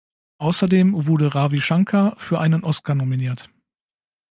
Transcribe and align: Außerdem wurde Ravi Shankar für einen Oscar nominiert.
Außerdem 0.39 1.05
wurde 1.05 1.35
Ravi 1.35 1.61
Shankar 1.61 2.15
für 2.17 2.39
einen 2.39 2.63
Oscar 2.63 2.95
nominiert. 2.95 3.51